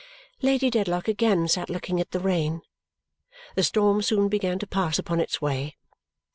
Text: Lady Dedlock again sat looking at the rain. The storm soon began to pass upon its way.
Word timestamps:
Lady 0.41 0.71
Dedlock 0.71 1.07
again 1.07 1.47
sat 1.47 1.69
looking 1.69 2.01
at 2.01 2.09
the 2.09 2.19
rain. 2.19 2.63
The 3.53 3.61
storm 3.61 4.01
soon 4.01 4.29
began 4.29 4.57
to 4.57 4.65
pass 4.65 4.97
upon 4.97 5.19
its 5.19 5.43
way. 5.43 5.77